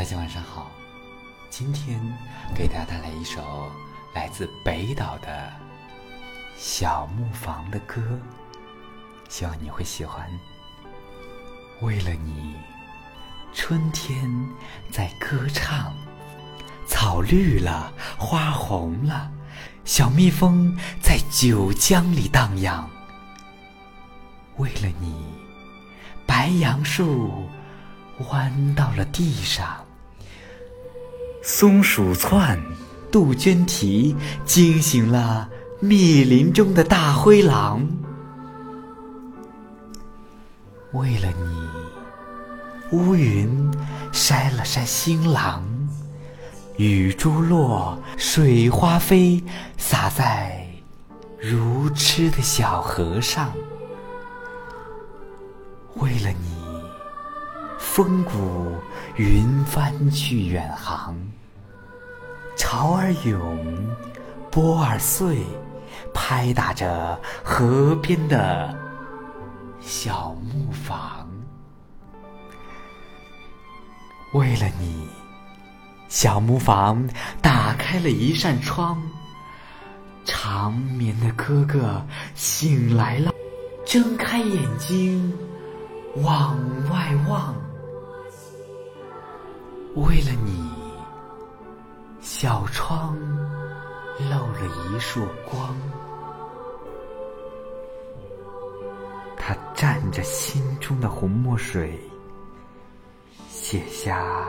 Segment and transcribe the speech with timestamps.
[0.00, 0.70] 大家晚上好，
[1.50, 2.00] 今天
[2.54, 3.70] 给大家带来一首
[4.14, 5.52] 来自北岛的
[6.56, 8.00] 小木房的歌，
[9.28, 10.26] 希望你会喜欢。
[11.82, 12.54] 为了你，
[13.52, 14.26] 春天
[14.90, 15.92] 在歌唱，
[16.86, 19.30] 草绿了，花红了，
[19.84, 22.88] 小蜜蜂在酒浆里荡漾。
[24.56, 25.26] 为了你，
[26.26, 27.46] 白杨树。
[28.28, 29.82] 弯到了地上，
[31.52, 32.62] 松鼠窜，
[33.10, 34.14] 杜鹃啼，
[34.44, 35.50] 惊醒了
[35.80, 37.84] 密林中的大灰狼。
[40.92, 43.50] 为了你，乌云
[44.12, 45.64] 筛了筛新郎，
[46.76, 49.42] 雨珠落，水花飞，
[49.76, 50.64] 洒在
[51.36, 53.52] 如痴的小河上。
[55.96, 56.59] 为了你。
[57.92, 58.72] 风鼓
[59.16, 61.18] 云帆去远航，
[62.56, 63.96] 潮儿涌，
[64.48, 65.44] 波儿碎，
[66.14, 68.72] 拍打着河边的
[69.80, 71.28] 小木房。
[74.34, 75.08] 为了你，
[76.08, 77.04] 小木房
[77.42, 79.02] 打开了一扇窗，
[80.24, 83.32] 长眠的哥哥醒来了，
[83.84, 85.36] 睁开眼睛
[86.22, 86.56] 往
[86.88, 87.52] 外望。
[89.96, 90.70] 为了你，
[92.20, 93.18] 小窗
[94.30, 95.76] 漏了一束光。
[99.36, 101.98] 他蘸着心中的红墨水，
[103.48, 104.46] 写下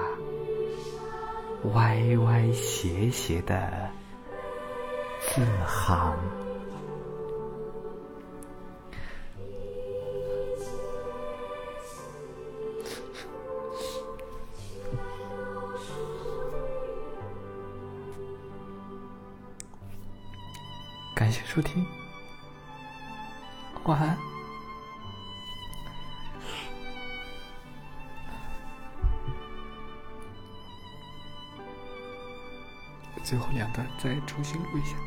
[1.73, 3.89] 歪歪斜斜的
[5.22, 6.16] 字行。
[21.32, 21.86] 感谢收听，
[23.86, 24.18] 晚安。
[33.24, 34.97] 最后两段再重新录一下。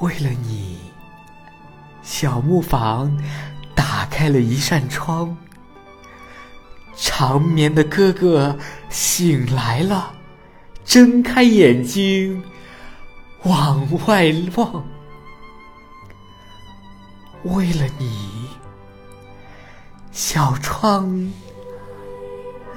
[0.00, 0.78] 为了你，
[2.02, 3.16] 小木房
[3.74, 5.34] 打开了一扇窗，
[6.94, 8.58] 长眠的哥哥
[8.90, 10.16] 醒来了。
[10.84, 12.42] 睁开眼睛，
[13.44, 14.84] 往外望。
[17.44, 18.48] 为了你，
[20.10, 21.32] 小窗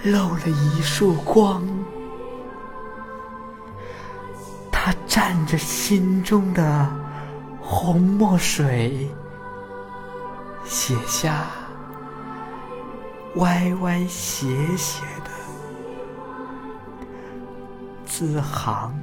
[0.03, 1.67] 漏了一束光。
[4.71, 6.91] 他蘸着心中的
[7.59, 9.09] 红墨水，
[10.63, 11.47] 写下
[13.35, 15.01] 歪歪斜斜
[18.17, 18.97] 思航，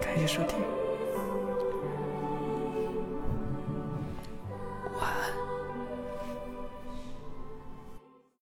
[0.00, 0.83] 感谢收听。